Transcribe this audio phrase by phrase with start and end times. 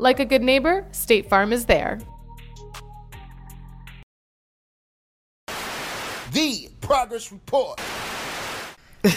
[0.00, 1.98] Like a good neighbor, State Farm is there.
[6.32, 7.80] The Progress Report.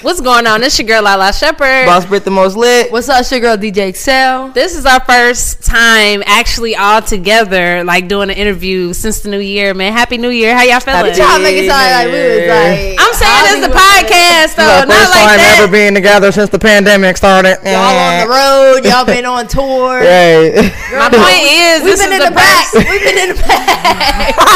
[0.00, 0.62] What's going on?
[0.64, 1.84] It's your girl Lalaa Shepard.
[1.84, 2.90] Boss Britt the most lit.
[2.90, 4.54] What's up, it's your girl DJ eXeL?
[4.54, 9.38] This is our first time actually all together, like doing an interview since the new
[9.38, 9.92] year, man.
[9.92, 10.56] Happy New Year.
[10.56, 11.04] How y'all feeling?
[11.04, 12.96] Happy Trying to make it sound like we was like.
[13.04, 15.60] I'm saying it's the podcast This is though, our not first like time that.
[15.60, 17.60] ever being together since the pandemic started.
[17.60, 18.80] Y'all on the road.
[18.88, 20.00] Y'all been on tour.
[20.00, 20.56] Hey.
[20.96, 22.72] My point is, We've this been is in the back.
[22.72, 24.40] We've been in the back.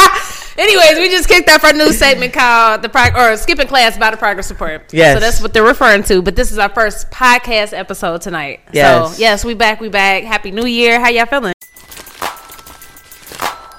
[0.61, 4.11] Anyways, we just kicked off our new segment called the prog- or skipping class by
[4.11, 4.92] the progress report.
[4.92, 5.17] Yes.
[5.17, 6.20] So that's what they're referring to.
[6.20, 8.61] But this is our first podcast episode tonight.
[8.70, 9.17] Yes.
[9.17, 9.80] So yes, we back.
[9.80, 10.25] We back.
[10.25, 11.00] Happy New Year.
[11.00, 11.55] How y'all feeling?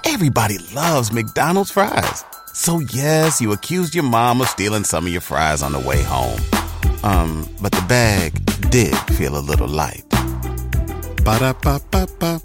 [0.05, 2.25] Everybody loves McDonald's fries.
[2.53, 6.01] So yes, you accused your mom of stealing some of your fries on the way
[6.01, 6.39] home.
[7.03, 8.33] Um, but the bag
[8.71, 10.03] did feel a little light.
[11.23, 12.41] Ba-da-ba-ba-ba.